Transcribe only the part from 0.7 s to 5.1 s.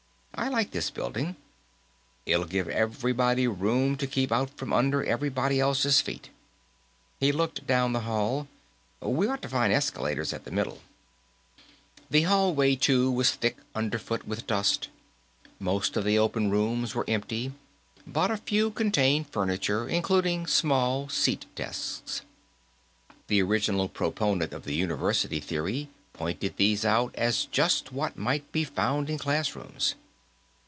this building: it'll give everybody room to keep out from under